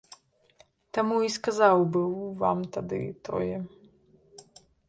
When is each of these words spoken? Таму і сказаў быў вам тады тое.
Таму 0.97 1.15
і 1.27 1.29
сказаў 1.37 1.77
быў 1.97 2.09
вам 2.41 2.59
тады 2.79 3.03
тое. 3.29 3.57